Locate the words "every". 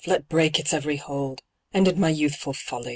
0.73-0.95